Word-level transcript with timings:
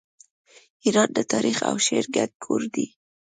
ایران 0.83 1.09
د 1.17 1.19
تاریخ 1.31 1.57
او 1.69 1.75
شعر 1.85 2.05
ګډ 2.15 2.31
کور 2.43 2.61
دی. 2.73 2.85